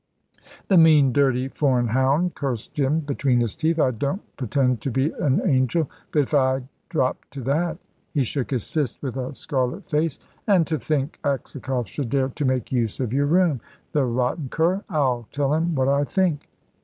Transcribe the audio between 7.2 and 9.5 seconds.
to that" he shook his fist with a